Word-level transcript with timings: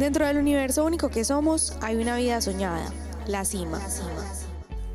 Dentro 0.00 0.26
del 0.26 0.38
universo 0.38 0.86
único 0.86 1.10
que 1.10 1.26
somos 1.26 1.74
hay 1.82 1.96
una 1.96 2.16
vida 2.16 2.40
soñada, 2.40 2.90
la 3.26 3.44
cima. 3.44 3.78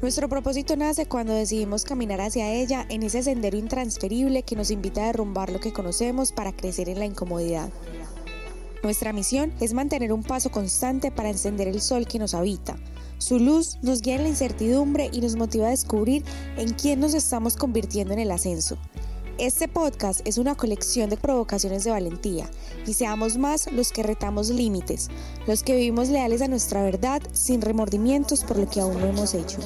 Nuestro 0.02 0.28
propósito 0.30 0.76
nace 0.76 1.06
cuando 1.06 1.32
decidimos 1.32 1.84
caminar 1.84 2.22
hacia 2.22 2.52
ella 2.52 2.88
en 2.90 3.04
ese 3.04 3.22
sendero 3.22 3.56
intransferible 3.56 4.42
que 4.42 4.56
nos 4.56 4.72
invita 4.72 5.04
a 5.04 5.06
derrumbar 5.06 5.52
lo 5.52 5.60
que 5.60 5.74
conocemos 5.74 6.32
para 6.32 6.54
crecer 6.54 6.90
en 6.90 6.98
la 6.98 7.06
incomodidad. 7.06 7.70
Nuestra 8.82 9.14
misión 9.14 9.54
es 9.60 9.74
mantener 9.74 10.12
un 10.12 10.24
paso 10.24 10.50
constante 10.50 11.12
para 11.12 11.30
encender 11.30 11.68
el 11.68 11.82
sol 11.82 12.08
que 12.08 12.18
nos 12.18 12.34
habita. 12.34 12.76
Su 13.20 13.38
luz 13.38 13.78
nos 13.84 14.02
guía 14.02 14.16
en 14.16 14.24
la 14.24 14.30
incertidumbre 14.30 15.12
y 15.14 15.22
nos 15.22 15.36
motiva 15.36 15.68
a 15.68 15.70
descubrir 15.70 16.24
en 16.58 16.74
quién 16.74 17.00
nos 17.00 17.14
estamos 17.14 17.58
convirtiendo 17.58 18.12
en 18.16 18.22
el 18.22 18.32
ascenso. 18.32 18.76
Este 19.38 19.68
podcast 19.68 20.26
es 20.26 20.38
una 20.38 20.56
colección 20.56 21.10
de 21.10 21.18
provocaciones 21.18 21.84
de 21.84 21.92
valentía 21.92 22.50
y 22.88 22.94
seamos 22.94 23.38
más 23.38 23.70
los 23.70 23.92
que 23.92 24.02
retamos 24.02 24.50
límites, 24.50 25.10
los 25.46 25.62
que 25.62 25.76
vivimos 25.76 26.08
leales 26.08 26.42
a 26.42 26.48
nuestra 26.48 26.82
verdad 26.84 27.22
sin 27.34 27.62
remordimientos 27.62 28.46
por 28.46 28.58
lo 28.58 28.70
que 28.70 28.80
aún 28.80 28.98
no 28.98 29.08
hemos 29.08 29.34
hecho. 29.34 29.60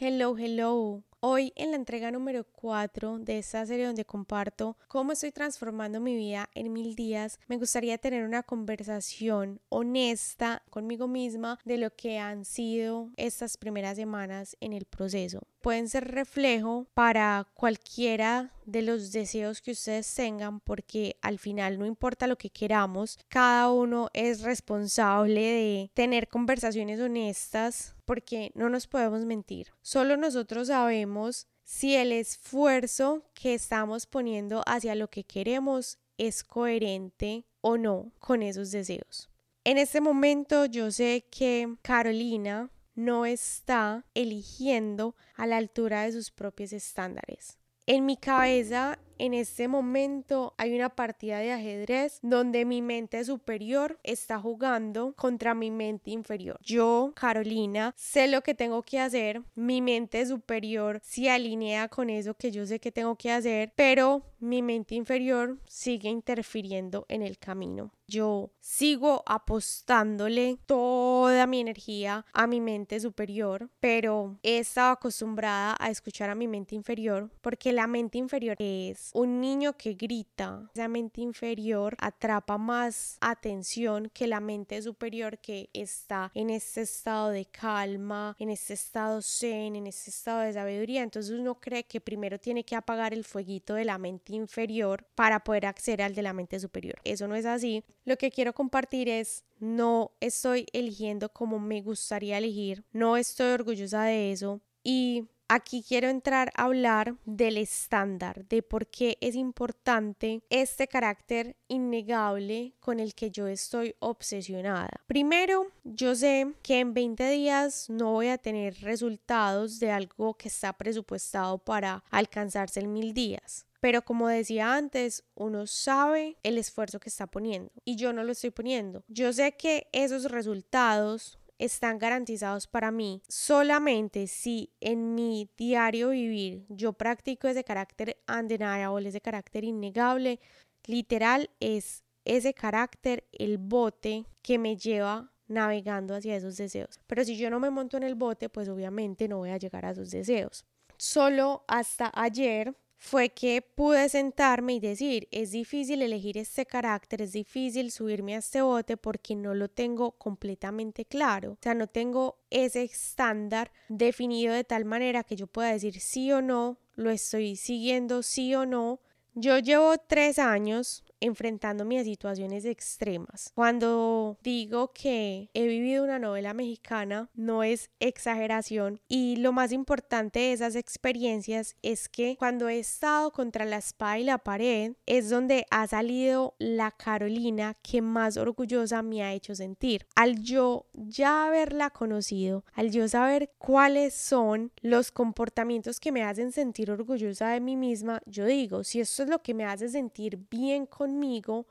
Hello, 0.00 0.36
hello. 0.36 1.04
Hoy 1.20 1.52
en 1.56 1.70
la 1.70 1.76
entrega 1.76 2.10
número 2.10 2.44
4 2.44 3.20
de 3.20 3.38
esta 3.38 3.64
serie 3.64 3.86
donde 3.86 4.04
comparto 4.04 4.76
cómo 4.88 5.12
estoy 5.12 5.32
transformando 5.32 6.00
mi 6.00 6.14
vida 6.14 6.50
en 6.54 6.72
mil 6.72 6.94
días, 6.94 7.38
me 7.48 7.56
gustaría 7.56 7.98
tener 7.98 8.24
una 8.24 8.42
conversación 8.42 9.60
honesta 9.68 10.62
conmigo 10.70 11.08
misma 11.08 11.58
de 11.64 11.78
lo 11.78 11.90
que 11.94 12.18
han 12.18 12.44
sido 12.44 13.10
estas 13.16 13.56
primeras 13.56 13.96
semanas 13.96 14.56
en 14.60 14.72
el 14.72 14.84
proceso. 14.84 15.46
Pueden 15.66 15.88
ser 15.88 16.12
reflejo 16.12 16.86
para 16.94 17.48
cualquiera 17.54 18.52
de 18.66 18.82
los 18.82 19.10
deseos 19.10 19.60
que 19.60 19.72
ustedes 19.72 20.14
tengan 20.14 20.60
porque 20.60 21.16
al 21.22 21.40
final 21.40 21.76
no 21.80 21.86
importa 21.86 22.28
lo 22.28 22.38
que 22.38 22.50
queramos, 22.50 23.18
cada 23.26 23.72
uno 23.72 24.08
es 24.12 24.42
responsable 24.42 25.40
de 25.40 25.90
tener 25.92 26.28
conversaciones 26.28 27.00
honestas 27.00 27.96
porque 28.04 28.52
no 28.54 28.68
nos 28.68 28.86
podemos 28.86 29.24
mentir. 29.24 29.72
Solo 29.82 30.16
nosotros 30.16 30.68
sabemos 30.68 31.48
si 31.64 31.96
el 31.96 32.12
esfuerzo 32.12 33.24
que 33.34 33.54
estamos 33.54 34.06
poniendo 34.06 34.62
hacia 34.68 34.94
lo 34.94 35.10
que 35.10 35.24
queremos 35.24 35.98
es 36.16 36.44
coherente 36.44 37.44
o 37.60 37.76
no 37.76 38.12
con 38.20 38.44
esos 38.44 38.70
deseos. 38.70 39.30
En 39.64 39.78
este 39.78 40.00
momento 40.00 40.66
yo 40.66 40.92
sé 40.92 41.26
que 41.28 41.74
Carolina 41.82 42.70
no 42.96 43.24
está 43.24 44.04
eligiendo 44.14 45.14
a 45.36 45.46
la 45.46 45.58
altura 45.58 46.02
de 46.02 46.12
sus 46.12 46.30
propios 46.30 46.72
estándares. 46.72 47.58
En 47.88 48.04
mi 48.04 48.16
cabeza, 48.16 48.98
en 49.16 49.32
este 49.32 49.68
momento, 49.68 50.54
hay 50.58 50.74
una 50.74 50.88
partida 50.88 51.38
de 51.38 51.52
ajedrez 51.52 52.18
donde 52.20 52.64
mi 52.64 52.82
mente 52.82 53.24
superior 53.24 54.00
está 54.02 54.40
jugando 54.40 55.14
contra 55.14 55.54
mi 55.54 55.70
mente 55.70 56.10
inferior. 56.10 56.58
Yo, 56.62 57.12
Carolina, 57.14 57.94
sé 57.96 58.26
lo 58.26 58.42
que 58.42 58.54
tengo 58.54 58.82
que 58.82 58.98
hacer. 58.98 59.40
Mi 59.54 59.82
mente 59.82 60.26
superior 60.26 60.98
se 61.04 61.30
alinea 61.30 61.86
con 61.86 62.10
eso 62.10 62.34
que 62.34 62.50
yo 62.50 62.66
sé 62.66 62.80
que 62.80 62.90
tengo 62.90 63.14
que 63.14 63.30
hacer, 63.30 63.72
pero 63.76 64.22
mi 64.40 64.62
mente 64.62 64.96
inferior 64.96 65.58
sigue 65.68 66.08
interfiriendo 66.08 67.06
en 67.08 67.22
el 67.22 67.38
camino. 67.38 67.92
Yo 68.08 68.52
sigo 68.60 69.24
apostándole 69.26 70.58
toda 70.66 71.46
mi 71.48 71.60
energía 71.60 72.24
a 72.32 72.46
mi 72.46 72.60
mente 72.60 73.00
superior, 73.00 73.68
pero 73.80 74.38
he 74.44 74.58
estado 74.58 74.92
acostumbrada 74.92 75.76
a 75.80 75.90
escuchar 75.90 76.30
a 76.30 76.36
mi 76.36 76.46
mente 76.46 76.76
inferior 76.76 77.30
porque 77.40 77.72
la 77.72 77.88
mente 77.88 78.18
inferior 78.18 78.56
es 78.60 79.10
un 79.12 79.40
niño 79.40 79.76
que 79.76 79.94
grita. 79.94 80.70
Esa 80.72 80.86
mente 80.86 81.20
inferior 81.20 81.96
atrapa 81.98 82.58
más 82.58 83.18
atención 83.20 84.08
que 84.14 84.28
la 84.28 84.38
mente 84.38 84.80
superior 84.82 85.38
que 85.38 85.68
está 85.72 86.30
en 86.34 86.50
este 86.50 86.82
estado 86.82 87.30
de 87.30 87.46
calma, 87.46 88.36
en 88.38 88.50
este 88.50 88.74
estado 88.74 89.20
zen, 89.20 89.74
en 89.74 89.88
este 89.88 90.10
estado 90.10 90.40
de 90.40 90.52
sabiduría. 90.52 91.02
Entonces 91.02 91.32
uno 91.32 91.56
cree 91.60 91.82
que 91.84 92.00
primero 92.00 92.38
tiene 92.38 92.64
que 92.64 92.76
apagar 92.76 93.12
el 93.12 93.24
fueguito 93.24 93.74
de 93.74 93.84
la 93.84 93.98
mente 93.98 94.32
inferior 94.32 95.04
para 95.16 95.42
poder 95.42 95.66
acceder 95.66 96.02
al 96.02 96.14
de 96.14 96.22
la 96.22 96.32
mente 96.32 96.60
superior. 96.60 97.00
Eso 97.02 97.26
no 97.26 97.34
es 97.34 97.46
así. 97.46 97.82
Lo 98.06 98.16
que 98.16 98.30
quiero 98.30 98.54
compartir 98.54 99.08
es 99.08 99.44
no 99.58 100.12
estoy 100.20 100.66
eligiendo 100.72 101.28
como 101.28 101.58
me 101.58 101.82
gustaría 101.82 102.38
elegir, 102.38 102.84
no 102.92 103.16
estoy 103.16 103.48
orgullosa 103.48 104.04
de 104.04 104.30
eso 104.30 104.60
y 104.84 105.24
Aquí 105.48 105.84
quiero 105.86 106.08
entrar 106.08 106.50
a 106.56 106.64
hablar 106.64 107.14
del 107.24 107.56
estándar, 107.56 108.48
de 108.48 108.62
por 108.62 108.88
qué 108.88 109.16
es 109.20 109.36
importante 109.36 110.42
este 110.50 110.88
carácter 110.88 111.54
innegable 111.68 112.74
con 112.80 112.98
el 112.98 113.14
que 113.14 113.30
yo 113.30 113.46
estoy 113.46 113.94
obsesionada. 114.00 114.90
Primero, 115.06 115.68
yo 115.84 116.16
sé 116.16 116.52
que 116.62 116.80
en 116.80 116.94
20 116.94 117.30
días 117.30 117.88
no 117.88 118.10
voy 118.10 118.26
a 118.26 118.38
tener 118.38 118.74
resultados 118.80 119.78
de 119.78 119.92
algo 119.92 120.34
que 120.34 120.48
está 120.48 120.72
presupuestado 120.72 121.58
para 121.58 122.02
alcanzarse 122.10 122.80
en 122.80 122.92
mil 122.92 123.14
días. 123.14 123.66
Pero 123.86 124.02
como 124.02 124.26
decía 124.26 124.74
antes, 124.74 125.22
uno 125.36 125.68
sabe 125.68 126.38
el 126.42 126.58
esfuerzo 126.58 126.98
que 126.98 127.08
está 127.08 127.28
poniendo 127.28 127.70
y 127.84 127.94
yo 127.94 128.12
no 128.12 128.24
lo 128.24 128.32
estoy 128.32 128.50
poniendo. 128.50 129.04
Yo 129.06 129.32
sé 129.32 129.52
que 129.52 129.86
esos 129.92 130.24
resultados 130.24 131.38
están 131.56 131.96
garantizados 132.00 132.66
para 132.66 132.90
mí 132.90 133.22
solamente 133.28 134.26
si 134.26 134.72
en 134.80 135.14
mi 135.14 135.48
diario 135.56 136.08
vivir 136.08 136.66
yo 136.68 136.94
practico 136.94 137.46
ese 137.46 137.62
carácter 137.62 138.16
undeniable, 138.28 139.08
ese 139.08 139.20
carácter 139.20 139.62
innegable, 139.62 140.40
literal 140.84 141.48
es 141.60 142.02
ese 142.24 142.54
carácter 142.54 143.28
el 143.30 143.56
bote 143.56 144.26
que 144.42 144.58
me 144.58 144.76
lleva 144.76 145.30
navegando 145.46 146.16
hacia 146.16 146.34
esos 146.34 146.56
deseos. 146.56 146.98
Pero 147.06 147.24
si 147.24 147.36
yo 147.36 147.50
no 147.50 147.60
me 147.60 147.70
monto 147.70 147.96
en 147.96 148.02
el 148.02 148.16
bote, 148.16 148.48
pues 148.48 148.68
obviamente 148.68 149.28
no 149.28 149.38
voy 149.38 149.50
a 149.50 149.58
llegar 149.58 149.86
a 149.86 149.90
esos 149.90 150.10
deseos. 150.10 150.64
Solo 150.98 151.64
hasta 151.68 152.10
ayer 152.12 152.74
fue 152.98 153.28
que 153.30 153.62
pude 153.62 154.08
sentarme 154.08 154.74
y 154.74 154.80
decir, 154.80 155.28
es 155.30 155.50
difícil 155.50 156.02
elegir 156.02 156.38
este 156.38 156.66
carácter, 156.66 157.22
es 157.22 157.32
difícil 157.32 157.90
subirme 157.90 158.34
a 158.34 158.38
este 158.38 158.62
bote 158.62 158.96
porque 158.96 159.34
no 159.34 159.54
lo 159.54 159.68
tengo 159.68 160.12
completamente 160.12 161.04
claro. 161.04 161.52
O 161.52 161.58
sea, 161.60 161.74
no 161.74 161.86
tengo 161.86 162.38
ese 162.50 162.82
estándar 162.82 163.72
definido 163.88 164.54
de 164.54 164.64
tal 164.64 164.84
manera 164.84 165.24
que 165.24 165.36
yo 165.36 165.46
pueda 165.46 165.72
decir 165.72 166.00
sí 166.00 166.32
o 166.32 166.40
no, 166.40 166.78
lo 166.94 167.10
estoy 167.10 167.56
siguiendo 167.56 168.22
sí 168.22 168.54
o 168.54 168.66
no. 168.66 169.00
Yo 169.34 169.58
llevo 169.58 169.98
tres 169.98 170.38
años 170.38 171.04
enfrentándome 171.20 171.98
a 171.98 172.04
situaciones 172.04 172.64
extremas. 172.64 173.52
Cuando 173.54 174.38
digo 174.42 174.92
que 174.92 175.50
he 175.54 175.66
vivido 175.66 176.04
una 176.04 176.18
novela 176.18 176.54
mexicana, 176.54 177.30
no 177.34 177.62
es 177.62 177.90
exageración 178.00 179.00
y 179.08 179.36
lo 179.36 179.52
más 179.52 179.72
importante 179.72 180.38
de 180.38 180.52
esas 180.52 180.76
experiencias 180.76 181.76
es 181.82 182.08
que 182.08 182.36
cuando 182.38 182.68
he 182.68 182.78
estado 182.78 183.30
contra 183.32 183.64
la 183.64 183.78
espada 183.78 184.18
y 184.18 184.24
la 184.24 184.38
pared 184.38 184.94
es 185.06 185.30
donde 185.30 185.66
ha 185.70 185.86
salido 185.86 186.54
la 186.58 186.90
Carolina 186.90 187.76
que 187.82 188.02
más 188.02 188.36
orgullosa 188.36 189.02
me 189.02 189.22
ha 189.22 189.32
hecho 189.32 189.54
sentir. 189.54 190.06
Al 190.14 190.42
yo 190.42 190.86
ya 190.92 191.46
haberla 191.46 191.90
conocido, 191.90 192.64
al 192.74 192.90
yo 192.90 193.08
saber 193.08 193.52
cuáles 193.58 194.14
son 194.14 194.72
los 194.82 195.12
comportamientos 195.12 196.00
que 196.00 196.12
me 196.12 196.22
hacen 196.22 196.52
sentir 196.52 196.90
orgullosa 196.90 197.50
de 197.50 197.60
mí 197.60 197.76
misma, 197.76 198.20
yo 198.26 198.44
digo, 198.44 198.84
si 198.84 199.00
esto 199.00 199.22
es 199.22 199.28
lo 199.28 199.42
que 199.42 199.54
me 199.54 199.64
hace 199.64 199.88
sentir 199.88 200.38
bien 200.50 200.86
con 200.86 201.05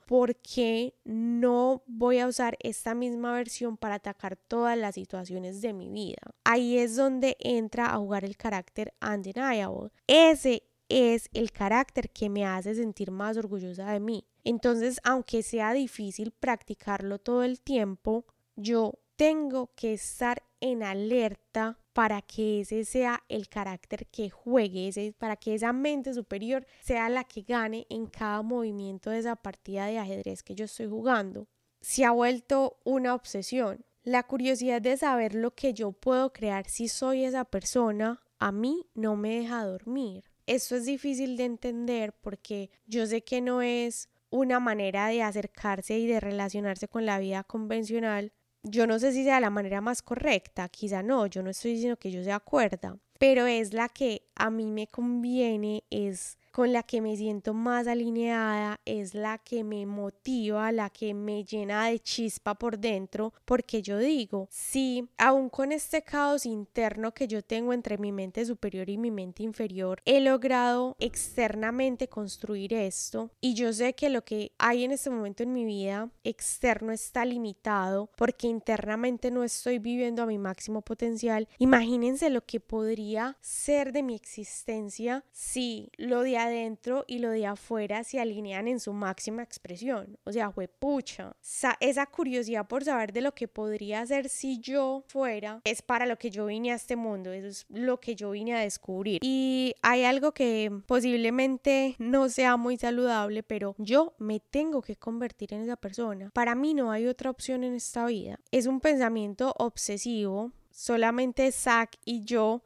porque 0.06 0.94
no 1.03 1.84
voy 1.88 2.19
a 2.19 2.28
usar 2.28 2.57
esta 2.62 2.96
misma 2.96 3.34
versión 3.34 3.78
para 3.78 3.96
atacar 3.96 4.35
todas 4.35 4.78
las 4.78 4.96
situaciones 4.96 5.62
de 5.62 5.73
mi 5.73 5.90
vida. 5.90 6.22
Ahí 6.44 6.78
es 6.78 6.96
donde 6.96 7.38
entra 7.40 7.94
a 7.94 7.97
jugar 7.97 8.25
el 8.25 8.38
carácter 8.38 8.94
undeniable. 9.01 9.91
Ese 10.07 10.63
es 10.90 11.29
el 11.34 11.51
carácter 11.51 12.09
que 12.09 12.29
me 12.29 12.45
hace 12.45 12.75
sentir 12.75 13.12
más 13.12 13.38
orgullosa 13.38 13.92
de 13.92 14.00
mí. 14.00 14.25
Entonces, 14.44 15.00
aunque 15.04 15.42
sea 15.44 15.74
difícil 15.74 16.31
practicarlo 16.31 17.19
todo 17.19 17.44
el 17.44 17.62
tiempo, 17.62 18.25
yo 18.56 18.94
tengo 19.15 19.71
que 19.75 19.94
estar 19.94 20.44
en 20.59 20.83
alerta 20.83 21.80
para 21.95 22.21
que 22.21 22.59
ese 22.59 22.83
sea 22.83 23.24
el 23.30 23.47
carácter 23.47 24.06
que 24.07 24.30
juegue, 24.30 24.89
ese, 24.89 25.15
para 25.18 25.38
que 25.38 25.56
esa 25.56 25.71
mente 25.71 26.13
superior 26.13 26.68
sea 26.81 27.07
la 27.07 27.24
que 27.24 27.44
gane 27.44 27.88
en 27.89 28.07
cada 28.07 28.42
movimiento 28.42 29.12
de 29.12 29.19
esa 29.19 29.38
partida 29.38 29.86
de 29.86 29.97
ajedrez 29.97 30.44
que 30.44 30.56
yo 30.56 30.65
estoy 30.65 30.88
jugando. 30.88 31.47
Se 31.80 32.03
ha 32.03 32.12
vuelto 32.12 32.81
una 32.83 33.15
obsesión. 33.15 33.86
La 34.03 34.24
curiosidad 34.24 34.81
de 34.81 34.97
saber 34.97 35.36
lo 35.36 35.51
que 35.56 35.74
yo 35.74 35.94
puedo 35.94 36.33
crear 36.33 36.68
si 36.68 36.89
soy 36.89 37.24
esa 37.24 37.45
persona, 37.45 38.21
a 38.39 38.51
mí 38.51 38.89
no 38.94 39.15
me 39.15 39.39
deja 39.39 39.63
dormir. 39.63 40.25
Esto 40.47 40.75
es 40.75 40.83
difícil 40.83 41.38
de 41.38 41.45
entender 41.45 42.12
porque 42.12 42.71
yo 42.88 43.07
sé 43.07 43.24
que 43.24 43.39
no 43.39 43.62
es 43.62 44.09
una 44.30 44.59
manera 44.59 45.07
de 45.07 45.24
acercarse 45.24 45.97
y 45.97 46.07
de 46.07 46.19
relacionarse 46.19 46.89
con 46.89 47.06
la 47.06 47.19
vida 47.19 47.45
convencional, 47.45 48.33
yo 48.65 48.88
no 48.88 49.00
sé 49.00 49.12
si 49.12 49.23
sea 49.23 49.39
la 49.39 49.50
manera 49.50 49.79
más 49.81 50.01
correcta, 50.01 50.67
quizá 50.69 51.03
no, 51.03 51.27
yo 51.27 51.44
no 51.44 51.51
estoy 51.51 51.73
diciendo 51.73 51.97
que 51.97 52.12
yo 52.12 52.23
sea 52.23 52.39
cuerda, 52.39 52.97
pero 53.19 53.45
es 53.45 53.73
la 53.73 53.89
que 53.89 54.23
a 54.35 54.50
mí 54.50 54.71
me 54.71 54.88
conviene, 54.88 55.83
es 55.89 56.38
con 56.56 56.72
la 56.72 56.84
que 56.84 57.02
me 57.02 57.18
siento 57.18 57.54
más 57.54 57.86
alineada, 57.86 58.80
es 58.86 59.13
la 59.13 59.40
que 59.40 59.66
me 59.66 59.86
motiva, 59.86 60.72
la 60.72 60.90
que 60.90 61.13
me 61.13 61.44
llena 61.44 61.88
de 61.88 62.00
chispa 62.00 62.56
por 62.56 62.80
dentro, 62.80 63.34
porque 63.44 63.81
yo 63.81 63.98
digo, 63.98 64.48
si 64.50 65.06
aún 65.18 65.50
con 65.50 65.74
este 65.74 66.04
caos 66.04 66.46
interno 66.46 67.13
que 67.13 67.28
yo 67.28 67.42
tengo 67.42 67.74
entre 67.74 67.98
mi 67.98 68.13
mente 68.13 68.46
superior 68.46 68.90
y 68.90 68.98
mi 68.98 69.12
mente 69.12 69.44
inferior, 69.44 70.02
he 70.06 70.22
logrado 70.22 70.96
externamente 70.98 72.07
construir 72.07 72.74
esto 72.74 73.31
y 73.42 73.54
yo 73.54 73.74
sé 73.74 73.92
que 73.92 74.10
lo 74.10 74.24
que 74.24 74.54
hay 74.57 74.86
en 74.86 74.92
este 74.94 75.10
momento 75.10 75.44
en 75.44 75.52
mi 75.52 75.66
vida 75.66 76.10
externo 76.24 76.94
está 76.94 77.25
limitado 77.25 78.10
porque 78.16 78.48
internamente 78.48 79.30
no 79.30 79.44
estoy 79.44 79.80
viviendo 79.80 80.24
a 80.24 80.25
mi 80.25 80.38
máximo 80.38 80.81
potencial, 80.84 81.50
imagínense 81.57 82.30
lo 82.30 82.46
que 82.46 82.62
podría 82.62 83.36
ser 83.42 83.92
de 83.92 84.04
mi 84.04 84.16
existencia 84.16 85.25
si 85.34 85.90
lo 85.98 86.22
de 86.22 86.44
adentro 86.45 87.03
y 87.07 87.19
lo 87.19 87.30
de 87.30 87.45
afuera 87.45 88.03
se 88.03 88.19
alinean 88.19 88.68
en 88.68 88.80
su 88.80 88.94
máxima 88.94 89.44
expresión. 89.44 90.18
O 90.24 90.31
sea, 90.31 90.51
fue 90.51 90.68
pucha. 90.68 91.36
esa 91.80 92.06
curiosidad 92.06 92.68
por 92.68 92.83
saber 92.83 93.13
de 93.13 93.21
lo 93.21 93.33
que 93.33 93.47
podría 93.47 94.06
ser 94.06 94.30
si 94.30 94.59
yo 94.59 95.03
fuera 95.07 95.62
es 95.63 95.81
para 95.81 96.06
lo 96.06 96.18
que 96.18 96.30
yo 96.30 96.45
vine 96.45 96.71
a 96.71 96.75
este 96.75 96.95
mundo, 96.95 97.31
eso 97.31 97.47
es 97.47 97.65
lo 97.69 98.00
que 98.00 98.15
yo 98.15 98.31
vine 98.31 98.56
a 98.56 98.59
descubrir. 98.59 99.19
Y 99.21 99.74
hay 99.81 100.03
algo 100.03 100.33
que 100.33 100.71
posiblemente 100.86 101.95
no 102.00 102.30
sea 102.30 102.57
muy 102.57 102.77
saludable, 102.77 103.44
pero 103.44 103.75
yo 103.77 104.13
me 104.18 104.39
tengo 104.39 104.81
que 104.81 104.95
convertir 104.95 105.53
en 105.53 105.62
esa 105.62 105.75
persona. 105.75 106.31
Para 106.33 106.56
mí 106.56 106.74
no 106.74 106.92
hay 106.92 107.07
otra 107.07 107.30
opción 107.30 107.63
en 107.63 107.75
esta 107.75 108.06
vida. 108.06 108.39
Es 108.51 108.68
un 108.68 108.80
pensamiento 108.80 109.53
obsesivo. 109.57 110.51
Solamente 110.71 111.53
Zach 111.53 111.95
y 112.03 112.25
yo 112.25 112.62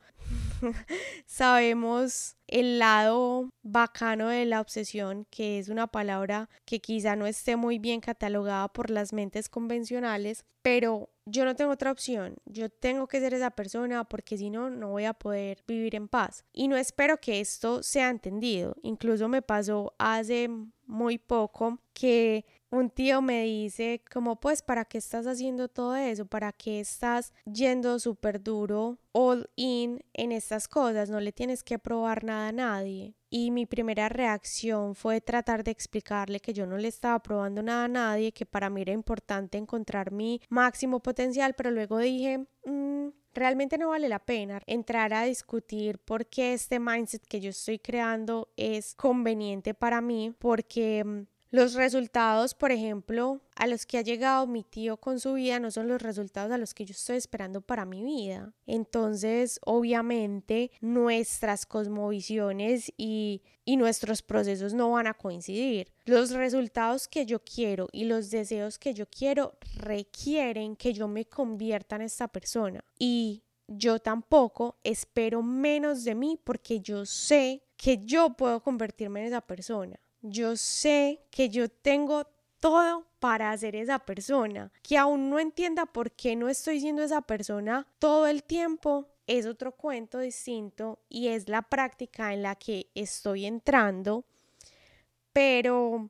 sabemos 1.25 2.35
el 2.47 2.79
lado 2.79 3.49
bacano 3.61 4.29
de 4.29 4.45
la 4.45 4.61
obsesión, 4.61 5.25
que 5.29 5.59
es 5.59 5.69
una 5.69 5.87
palabra 5.87 6.49
que 6.65 6.79
quizá 6.79 7.15
no 7.15 7.27
esté 7.27 7.55
muy 7.55 7.79
bien 7.79 8.01
catalogada 8.01 8.67
por 8.69 8.89
las 8.89 9.13
mentes 9.13 9.49
convencionales, 9.49 10.45
pero 10.61 11.09
yo 11.25 11.45
no 11.45 11.55
tengo 11.55 11.71
otra 11.71 11.91
opción, 11.91 12.35
yo 12.45 12.69
tengo 12.69 13.07
que 13.07 13.19
ser 13.19 13.33
esa 13.33 13.51
persona 13.51 14.03
porque 14.03 14.37
si 14.37 14.49
no, 14.49 14.69
no 14.69 14.89
voy 14.89 15.05
a 15.05 15.13
poder 15.13 15.63
vivir 15.67 15.95
en 15.95 16.07
paz. 16.07 16.43
Y 16.53 16.67
no 16.67 16.75
espero 16.75 17.17
que 17.17 17.39
esto 17.39 17.83
sea 17.83 18.09
entendido, 18.09 18.75
incluso 18.81 19.27
me 19.29 19.41
pasó 19.41 19.93
hace 19.99 20.49
muy 20.85 21.19
poco 21.19 21.79
que 21.93 22.45
un 22.71 22.89
tío 22.89 23.21
me 23.21 23.43
dice 23.43 24.03
como 24.11 24.39
pues 24.39 24.61
para 24.61 24.85
qué 24.85 24.97
estás 24.97 25.25
haciendo 25.25 25.67
todo 25.67 25.95
eso, 25.95 26.25
para 26.25 26.51
qué 26.51 26.79
estás 26.79 27.33
yendo 27.45 27.99
súper 27.99 28.41
duro 28.41 28.97
all 29.11 29.49
in 29.55 30.03
en 30.13 30.31
estas 30.31 30.67
cosas, 30.67 31.09
no 31.09 31.19
le 31.19 31.31
tienes 31.31 31.63
que 31.63 31.79
probar 31.79 32.23
nada 32.23 32.49
a 32.49 32.51
nadie. 32.51 33.15
Y 33.31 33.51
mi 33.51 33.65
primera 33.65 34.09
reacción 34.09 34.95
fue 34.95 35.21
tratar 35.21 35.63
de 35.63 35.71
explicarle 35.71 36.39
que 36.39 36.53
yo 36.53 36.65
no 36.65 36.77
le 36.77 36.87
estaba 36.87 37.19
probando 37.19 37.61
nada 37.61 37.85
a 37.85 37.87
nadie, 37.87 38.31
que 38.31 38.45
para 38.45 38.69
mí 38.69 38.81
era 38.81 38.91
importante 38.91 39.57
encontrar 39.57 40.11
mi 40.11 40.41
máximo 40.49 40.99
potencial, 40.99 41.53
pero 41.53 41.69
luego 41.69 41.99
dije, 41.99 42.47
mm, 42.65 43.09
realmente 43.33 43.77
no 43.77 43.89
vale 43.89 44.09
la 44.09 44.19
pena 44.19 44.61
entrar 44.65 45.13
a 45.13 45.23
discutir 45.23 45.99
por 45.99 46.25
qué 46.25 46.53
este 46.53 46.79
mindset 46.79 47.25
que 47.27 47.39
yo 47.39 47.51
estoy 47.51 47.77
creando 47.77 48.49
es 48.57 48.95
conveniente 48.95 49.75
para 49.75 50.01
mí, 50.01 50.33
porque 50.39 51.03
mm, 51.03 51.21
los 51.51 51.73
resultados, 51.73 52.53
por 52.53 52.71
ejemplo, 52.71 53.41
a 53.55 53.65
los 53.65 53.87
que 53.87 53.97
ha 53.97 54.01
llegado 54.01 54.45
mi 54.45 54.63
tío 54.63 54.97
con 54.97 55.19
su 55.19 55.33
vida 55.33 55.59
no 55.59 55.71
son 55.71 55.87
los 55.87 56.01
resultados 56.01 56.51
a 56.51 56.59
los 56.59 56.75
que 56.75 56.85
yo 56.85 56.91
estoy 56.91 57.17
esperando 57.17 57.61
para 57.61 57.85
mi 57.85 58.03
vida. 58.03 58.53
Entonces, 58.67 59.59
obviamente, 59.65 60.71
nuestras 60.79 61.65
cosmovisiones 61.65 62.91
y, 62.97 63.41
y 63.65 63.77
nuestros 63.77 64.21
procesos 64.21 64.75
no 64.75 64.91
van 64.91 65.07
a 65.07 65.15
coincidir. 65.15 65.91
Los 66.05 66.31
resultados 66.31 67.07
que 67.07 67.25
yo 67.25 67.43
quiero 67.43 67.87
y 67.91 68.03
los 68.03 68.29
deseos 68.29 68.77
que 68.77 68.93
yo 68.93 69.07
quiero 69.07 69.57
requieren 69.75 70.75
que 70.75 70.93
yo 70.93 71.07
me 71.07 71.25
convierta 71.25 71.95
en 71.95 72.03
esta 72.03 72.27
persona. 72.27 72.83
Y 72.99 73.41
yo 73.67 73.97
tampoco 73.97 74.77
espero 74.83 75.41
menos 75.41 76.03
de 76.03 76.13
mí 76.13 76.39
porque 76.43 76.79
yo 76.79 77.07
sé 77.07 77.63
que 77.75 78.05
yo 78.05 78.35
puedo 78.35 78.61
convertirme 78.61 79.21
en 79.21 79.27
esa 79.27 79.41
persona 79.41 79.99
yo 80.21 80.55
sé 80.55 81.21
que 81.31 81.49
yo 81.49 81.69
tengo 81.69 82.25
todo 82.59 83.05
para 83.19 83.55
ser 83.57 83.75
esa 83.75 83.99
persona, 83.99 84.71
que 84.81 84.97
aún 84.97 85.29
no 85.29 85.39
entienda 85.39 85.85
por 85.85 86.11
qué 86.11 86.35
no 86.35 86.49
estoy 86.49 86.79
siendo 86.79 87.03
esa 87.03 87.21
persona 87.21 87.87
todo 87.99 88.27
el 88.27 88.43
tiempo, 88.43 89.07
es 89.27 89.45
otro 89.45 89.73
cuento 89.73 90.19
distinto 90.19 90.99
y 91.07 91.27
es 91.27 91.47
la 91.47 91.61
práctica 91.61 92.33
en 92.33 92.43
la 92.43 92.55
que 92.55 92.89
estoy 92.95 93.45
entrando, 93.45 94.25
pero, 95.33 96.09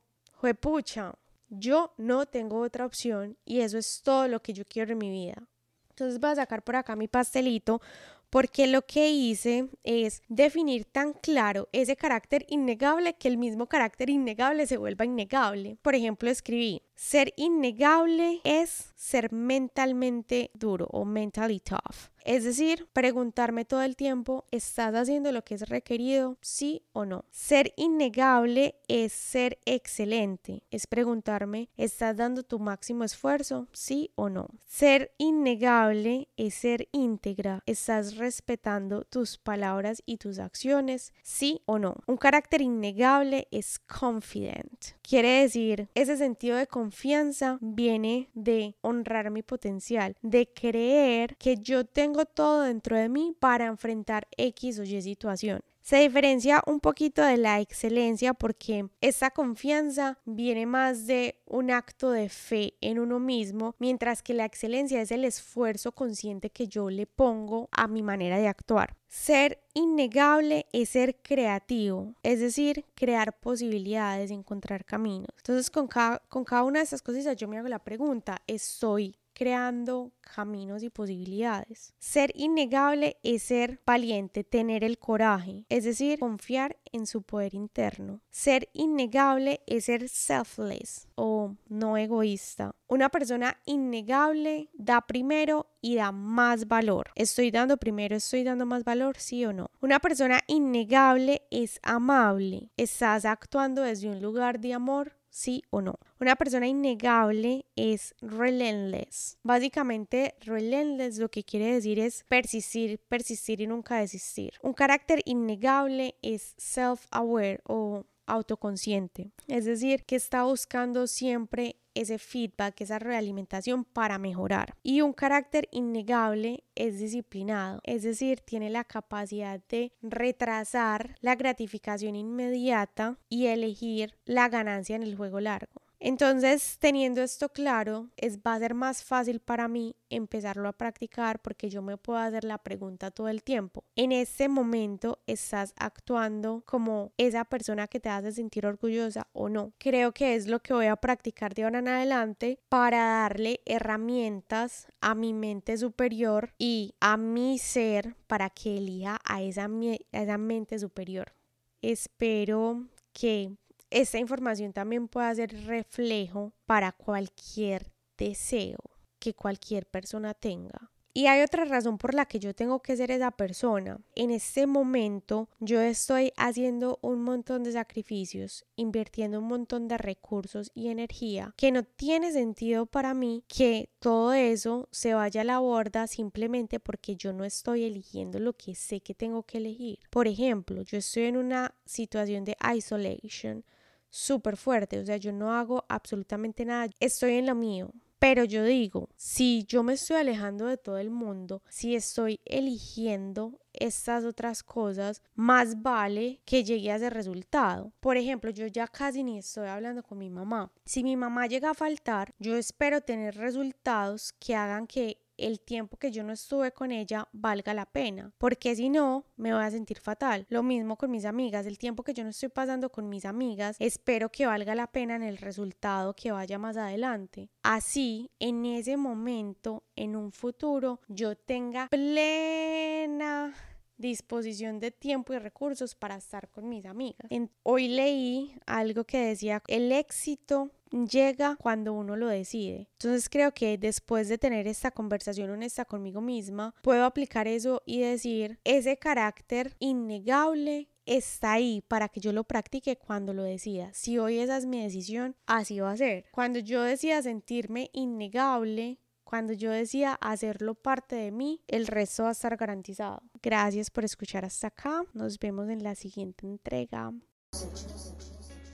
pucha, 0.59 1.13
yo 1.49 1.93
no 1.97 2.25
tengo 2.25 2.61
otra 2.61 2.85
opción 2.85 3.37
y 3.43 3.59
eso 3.59 3.77
es 3.77 4.01
todo 4.03 4.27
lo 4.27 4.41
que 4.41 4.53
yo 4.53 4.63
quiero 4.65 4.93
en 4.93 4.99
mi 4.99 5.09
vida. 5.09 5.47
Entonces 5.89 6.19
voy 6.19 6.31
a 6.31 6.35
sacar 6.35 6.63
por 6.63 6.77
acá 6.77 6.95
mi 6.95 7.07
pastelito 7.07 7.81
porque 8.29 8.67
lo 8.67 8.85
que 8.85 9.09
hice 9.09 9.69
es 9.83 10.21
definir 10.27 10.85
tan 10.85 11.13
claro 11.13 11.67
ese 11.71 11.95
carácter 11.95 12.45
innegable 12.49 13.13
que 13.13 13.27
el 13.27 13.37
mismo 13.37 13.67
carácter 13.67 14.09
innegable 14.09 14.67
se 14.67 14.77
vuelva 14.77 15.05
innegable. 15.05 15.77
Por 15.81 15.95
ejemplo, 15.95 16.29
escribí, 16.29 16.81
ser 16.95 17.33
innegable 17.37 18.41
es 18.43 18.91
ser 18.95 19.31
mentalmente 19.31 20.51
duro 20.53 20.87
o 20.91 21.05
mentally 21.05 21.59
tough. 21.59 22.09
Es 22.29 22.43
decir, 22.43 22.87
preguntarme 22.93 23.65
todo 23.65 23.81
el 23.81 23.95
tiempo, 23.95 24.45
¿estás 24.51 24.93
haciendo 24.93 25.31
lo 25.31 25.43
que 25.43 25.55
es 25.55 25.67
requerido? 25.67 26.37
Sí 26.41 26.83
o 26.93 27.03
no. 27.03 27.25
Ser 27.31 27.73
innegable 27.75 28.75
es 28.87 29.13
ser 29.13 29.57
excelente. 29.65 30.61
Es 30.69 30.85
preguntarme, 30.85 31.69
¿estás 31.75 32.15
dando 32.15 32.43
tu 32.43 32.59
máximo 32.59 33.03
esfuerzo? 33.03 33.67
Sí 33.73 34.11
o 34.13 34.29
no. 34.29 34.47
Ser 34.67 35.11
innegable 35.17 36.27
es 36.37 36.53
ser 36.53 36.87
íntegra. 36.91 37.63
¿Estás 37.65 38.17
respetando 38.17 39.05
tus 39.05 39.39
palabras 39.39 40.03
y 40.05 40.17
tus 40.17 40.37
acciones? 40.37 41.15
Sí 41.23 41.63
o 41.65 41.79
no. 41.79 41.95
Un 42.05 42.17
carácter 42.17 42.61
innegable 42.61 43.47
es 43.49 43.79
confident. 43.79 44.99
Quiere 45.01 45.41
decir, 45.41 45.89
ese 45.95 46.15
sentido 46.15 46.57
de 46.57 46.67
confianza 46.67 47.57
viene 47.59 48.29
de 48.35 48.75
honrar 48.81 49.31
mi 49.31 49.41
potencial, 49.41 50.15
de 50.21 50.47
creer 50.53 51.35
que 51.37 51.57
yo 51.57 51.85
tengo 51.85 52.18
todo 52.25 52.61
dentro 52.61 52.97
de 52.97 53.09
mí 53.09 53.35
para 53.39 53.65
enfrentar 53.65 54.27
X 54.37 54.79
o 54.79 54.83
Y 54.83 55.01
situación. 55.01 55.61
Se 55.89 55.97
diferencia 55.97 56.61
un 56.67 56.79
poquito 56.79 57.23
de 57.23 57.37
la 57.37 57.59
excelencia 57.59 58.35
porque 58.35 58.87
esta 59.01 59.31
confianza 59.31 60.19
viene 60.23 60.67
más 60.67 61.07
de 61.07 61.41
un 61.47 61.71
acto 61.71 62.11
de 62.11 62.29
fe 62.29 62.75
en 62.79 62.99
uno 62.99 63.19
mismo, 63.19 63.73
mientras 63.79 64.21
que 64.21 64.35
la 64.35 64.45
excelencia 64.45 65.01
es 65.01 65.09
el 65.09 65.25
esfuerzo 65.25 65.91
consciente 65.91 66.51
que 66.51 66.67
yo 66.67 66.91
le 66.91 67.07
pongo 67.07 67.69
a 67.71 67.87
mi 67.87 68.03
manera 68.03 68.37
de 68.37 68.47
actuar. 68.47 68.95
Ser 69.07 69.63
innegable 69.73 70.67
es 70.71 70.89
ser 70.89 71.15
creativo, 71.23 72.13
es 72.21 72.39
decir, 72.39 72.85
crear 72.93 73.39
posibilidades, 73.39 74.29
encontrar 74.29 74.85
caminos. 74.85 75.29
Entonces, 75.37 75.71
con 75.71 75.87
cada, 75.87 76.19
con 76.29 76.43
cada 76.43 76.65
una 76.65 76.79
de 76.79 76.83
estas 76.83 77.01
cosas 77.01 77.35
yo 77.35 77.47
me 77.47 77.57
hago 77.57 77.67
la 77.67 77.79
pregunta, 77.79 78.43
¿estoy 78.45 79.15
creando 79.39 80.11
caminos 80.19 80.83
y 80.83 80.89
posibilidades. 80.89 81.93
Ser 81.97 82.29
innegable 82.35 83.15
es 83.23 83.43
ser 83.43 83.81
valiente, 83.85 84.43
tener 84.43 84.83
el 84.83 84.99
coraje, 84.99 85.65
es 85.69 85.85
decir, 85.85 86.19
confiar 86.19 86.75
en 86.91 87.07
su 87.07 87.21
poder 87.21 87.53
interno. 87.53 88.19
Ser 88.29 88.67
innegable 88.73 89.61
es 89.65 89.85
ser 89.85 90.09
selfless 90.09 91.07
o 91.15 91.55
no 91.69 91.95
egoísta. 91.95 92.75
Una 92.87 93.07
persona 93.07 93.57
innegable 93.65 94.67
da 94.73 95.07
primero 95.07 95.67
y 95.79 95.95
da 95.95 96.11
más 96.11 96.67
valor. 96.67 97.11
Estoy 97.15 97.49
dando 97.49 97.77
primero, 97.77 98.17
estoy 98.17 98.43
dando 98.43 98.65
más 98.65 98.83
valor, 98.83 99.15
sí 99.17 99.45
o 99.45 99.53
no. 99.53 99.71
Una 99.79 99.99
persona 99.99 100.41
innegable 100.47 101.43
es 101.49 101.79
amable. 101.81 102.71
Estás 102.75 103.23
actuando 103.23 103.83
desde 103.83 104.09
un 104.09 104.21
lugar 104.21 104.59
de 104.59 104.73
amor 104.73 105.18
sí 105.39 105.63
o 105.69 105.81
no. 105.81 105.95
Una 106.19 106.35
persona 106.35 106.67
innegable 106.67 107.65
es 107.75 108.13
relentless. 108.21 109.37
Básicamente, 109.43 110.35
relentless 110.41 111.17
lo 111.17 111.29
que 111.29 111.43
quiere 111.43 111.73
decir 111.73 111.99
es 111.99 112.25
persistir, 112.27 112.99
persistir 113.07 113.61
y 113.61 113.67
nunca 113.67 113.99
desistir. 113.99 114.53
Un 114.61 114.73
carácter 114.73 115.21
innegable 115.25 116.15
es 116.21 116.55
self-aware 116.57 117.61
o 117.65 118.05
autoconsciente, 118.25 119.31
es 119.47 119.65
decir, 119.65 120.03
que 120.05 120.15
está 120.15 120.43
buscando 120.43 121.07
siempre 121.07 121.77
ese 121.99 122.17
feedback, 122.17 122.79
esa 122.81 122.99
realimentación 122.99 123.83
para 123.83 124.17
mejorar. 124.17 124.75
Y 124.83 125.01
un 125.01 125.13
carácter 125.13 125.67
innegable 125.71 126.63
es 126.75 126.99
disciplinado, 126.99 127.81
es 127.83 128.03
decir, 128.03 128.39
tiene 128.41 128.69
la 128.69 128.83
capacidad 128.83 129.61
de 129.69 129.91
retrasar 130.01 131.15
la 131.21 131.35
gratificación 131.35 132.15
inmediata 132.15 133.17
y 133.27 133.47
elegir 133.47 134.15
la 134.25 134.47
ganancia 134.49 134.95
en 134.95 135.03
el 135.03 135.15
juego 135.15 135.39
largo. 135.39 135.78
Entonces, 136.01 136.77
teniendo 136.79 137.21
esto 137.21 137.49
claro, 137.49 138.09
es, 138.15 138.39
va 138.39 138.53
a 138.53 138.59
ser 138.59 138.73
más 138.73 139.03
fácil 139.03 139.41
para 139.41 139.67
mí 139.67 139.95
empezarlo 140.09 140.69
a 140.69 140.73
practicar 140.73 141.41
porque 141.41 141.69
yo 141.69 141.81
me 141.81 141.97
puedo 141.97 142.19
hacer 142.19 142.45
la 142.45 142.57
pregunta 142.57 143.11
todo 143.11 143.27
el 143.27 143.43
tiempo. 143.43 143.83
En 143.95 144.13
este 144.13 144.47
momento 144.47 145.19
estás 145.27 145.73
actuando 145.77 146.63
como 146.65 147.11
esa 147.17 147.43
persona 147.43 147.87
que 147.87 147.99
te 147.99 148.07
hace 148.07 148.31
sentir 148.31 148.65
orgullosa 148.65 149.27
o 149.33 149.49
no. 149.49 149.73
Creo 149.77 150.13
que 150.13 150.35
es 150.35 150.47
lo 150.47 150.61
que 150.61 150.73
voy 150.73 150.85
a 150.85 150.95
practicar 150.95 151.53
de 151.53 151.63
ahora 151.63 151.79
en 151.79 151.89
adelante 151.89 152.59
para 152.69 152.97
darle 152.97 153.59
herramientas 153.65 154.87
a 155.01 155.15
mi 155.15 155.33
mente 155.33 155.77
superior 155.77 156.53
y 156.57 156.95
a 157.01 157.17
mi 157.17 157.59
ser 157.59 158.15
para 158.27 158.49
que 158.49 158.77
elija 158.77 159.19
a 159.25 159.41
esa, 159.41 159.65
a 159.65 160.21
esa 160.21 160.37
mente 160.37 160.79
superior. 160.79 161.33
Espero 161.81 162.87
que 163.11 163.57
esta 163.91 164.17
información 164.17 164.73
también 164.73 165.07
puede 165.07 165.35
ser 165.35 165.65
reflejo 165.65 166.53
para 166.65 166.91
cualquier 166.91 167.91
deseo 168.17 168.79
que 169.19 169.33
cualquier 169.33 169.85
persona 169.85 170.33
tenga. 170.33 170.91
Y 171.11 171.25
hay 171.25 171.41
otra 171.41 171.65
razón 171.65 171.97
por 171.97 172.13
la 172.13 172.25
que 172.25 172.39
yo 172.39 172.53
tengo 172.53 172.81
que 172.81 172.95
ser 172.95 173.09
esa 173.09 173.31
persona. 173.31 173.99
En 174.15 174.29
este 174.29 174.67
momento 174.67 175.49
yo 175.59 175.81
estoy 175.81 176.31
haciendo 176.37 176.99
un 177.01 177.23
montón 177.23 177.63
de 177.63 177.71
sacrificios, 177.71 178.63
invirtiendo 178.75 179.39
un 179.39 179.47
montón 179.47 179.87
de 179.87 179.97
recursos 179.97 180.71
y 180.75 180.89
energía 180.89 181.53
que 181.57 181.71
no 181.71 181.83
tiene 181.83 182.31
sentido 182.31 182.85
para 182.85 183.13
mí 183.13 183.43
que 183.47 183.89
todo 183.99 184.33
eso 184.33 184.87
se 184.91 185.15
vaya 185.15 185.41
a 185.41 185.45
la 185.45 185.59
borda 185.59 186.05
simplemente 186.05 186.79
porque 186.79 187.15
yo 187.15 187.33
no 187.33 187.43
estoy 187.43 187.85
eligiendo 187.85 188.39
lo 188.39 188.53
que 188.53 188.75
sé 188.75 189.01
que 189.01 189.15
tengo 189.15 189.43
que 189.43 189.57
elegir. 189.57 189.99
Por 190.11 190.27
ejemplo, 190.27 190.83
yo 190.83 190.99
estoy 190.99 191.23
en 191.23 191.37
una 191.37 191.73
situación 191.85 192.45
de 192.45 192.55
isolation 192.75 193.65
súper 194.09 194.57
fuerte, 194.57 194.99
o 194.99 195.05
sea, 195.05 195.17
yo 195.17 195.31
no 195.31 195.53
hago 195.53 195.85
absolutamente 195.89 196.65
nada, 196.65 196.89
estoy 196.99 197.35
en 197.35 197.45
lo 197.45 197.55
mío. 197.55 197.91
Pero 198.19 198.43
yo 198.43 198.65
digo, 198.65 199.07
si 199.15 199.63
yo 199.63 199.81
me 199.81 199.93
estoy 199.93 200.17
alejando 200.17 200.65
de 200.65 200.75
todo 200.75 200.97
el 200.97 201.09
mundo, 201.09 201.63
si 201.69 201.95
estoy 201.95 202.41
eligiendo 202.43 203.61
estas 203.71 204.25
otras 204.25 204.61
cosas, 204.61 205.21
más 205.35 205.81
vale 205.81 206.41
que 206.43 206.65
llegue 206.65 206.91
a 206.91 206.97
ese 206.97 207.09
resultado. 207.09 207.93
Por 208.01 208.17
ejemplo, 208.17 208.51
yo 208.51 208.67
ya 208.67 208.87
casi 208.87 209.23
ni 209.23 209.37
estoy 209.37 209.69
hablando 209.69 210.03
con 210.03 210.17
mi 210.17 210.29
mamá. 210.29 210.69
Si 210.83 211.01
mi 211.01 211.15
mamá 211.15 211.47
llega 211.47 211.69
a 211.69 211.73
faltar, 211.73 212.33
yo 212.39 212.57
espero 212.57 212.99
tener 212.99 213.37
resultados 213.37 214.33
que 214.33 214.53
hagan 214.53 214.85
que 214.85 215.17
el 215.39 215.59
tiempo 215.59 215.97
que 215.97 216.11
yo 216.11 216.23
no 216.23 216.33
estuve 216.33 216.71
con 216.71 216.91
ella 216.91 217.27
valga 217.31 217.73
la 217.73 217.85
pena, 217.85 218.31
porque 218.37 218.75
si 218.75 218.89
no, 218.89 219.25
me 219.37 219.53
voy 219.53 219.63
a 219.63 219.71
sentir 219.71 219.99
fatal. 219.99 220.45
Lo 220.49 220.63
mismo 220.63 220.97
con 220.97 221.11
mis 221.11 221.25
amigas, 221.25 221.65
el 221.65 221.77
tiempo 221.77 222.03
que 222.03 222.13
yo 222.13 222.23
no 222.23 222.29
estoy 222.29 222.49
pasando 222.49 222.91
con 222.91 223.09
mis 223.09 223.25
amigas, 223.25 223.75
espero 223.79 224.31
que 224.31 224.45
valga 224.45 224.75
la 224.75 224.87
pena 224.87 225.15
en 225.15 225.23
el 225.23 225.37
resultado 225.37 226.15
que 226.15 226.31
vaya 226.31 226.57
más 226.57 226.77
adelante. 226.77 227.49
Así, 227.63 228.31
en 228.39 228.65
ese 228.65 228.97
momento, 228.97 229.83
en 229.95 230.15
un 230.15 230.31
futuro, 230.31 231.01
yo 231.07 231.35
tenga 231.35 231.87
plena 231.89 233.53
disposición 233.99 234.79
de 234.79 234.91
tiempo 234.91 235.33
y 235.33 235.39
recursos 235.39 235.93
para 235.93 236.15
estar 236.15 236.49
con 236.49 236.67
mis 236.67 236.85
amigas. 236.85 237.29
hoy 237.63 237.89
leí 237.89 238.55
algo 238.65 239.03
que 239.03 239.19
decía, 239.19 239.61
el 239.67 239.91
éxito 239.91 240.71
llega 240.91 241.55
cuando 241.57 241.93
uno 241.93 242.15
lo 242.15 242.27
decide. 242.27 242.89
Entonces 242.93 243.29
creo 243.29 243.53
que 243.53 243.77
después 243.77 244.27
de 244.29 244.37
tener 244.37 244.67
esta 244.67 244.91
conversación 244.91 245.49
honesta 245.49 245.85
conmigo 245.85 246.21
misma, 246.21 246.73
puedo 246.81 247.05
aplicar 247.05 247.47
eso 247.47 247.81
y 247.85 248.01
decir, 248.01 248.59
ese 248.63 248.97
carácter 248.97 249.75
innegable 249.79 250.89
está 251.05 251.53
ahí 251.53 251.81
para 251.87 252.09
que 252.09 252.19
yo 252.19 252.31
lo 252.31 252.43
practique 252.43 252.97
cuando 252.97 253.33
lo 253.33 253.43
decida. 253.43 253.91
Si 253.93 254.19
hoy 254.19 254.39
esa 254.39 254.57
es 254.57 254.65
mi 254.65 254.81
decisión, 254.81 255.35
así 255.47 255.79
va 255.79 255.91
a 255.91 255.97
ser. 255.97 256.25
Cuando 256.31 256.59
yo 256.59 256.83
decida 256.83 257.21
sentirme 257.21 257.89
innegable, 257.93 258.99
cuando 259.23 259.53
yo 259.53 259.71
decía 259.71 260.13
hacerlo 260.21 260.75
parte 260.75 261.15
de 261.15 261.31
mí, 261.31 261.61
el 261.67 261.87
resto 261.87 262.23
va 262.23 262.29
a 262.29 262.31
estar 262.33 262.55
garantizado. 262.57 263.21
Gracias 263.41 263.91
por 263.91 264.03
escuchar 264.03 264.45
hasta 264.45 264.67
acá. 264.67 265.03
Nos 265.13 265.39
vemos 265.39 265.69
en 265.69 265.83
la 265.83 265.95
siguiente 265.95 266.47
entrega. 266.47 267.11